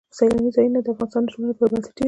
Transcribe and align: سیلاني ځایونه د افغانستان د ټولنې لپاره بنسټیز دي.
سیلاني 0.17 0.49
ځایونه 0.55 0.79
د 0.81 0.87
افغانستان 0.93 1.21
د 1.23 1.27
ټولنې 1.33 1.47
لپاره 1.51 1.69
بنسټیز 1.71 1.93
دي. 1.95 1.99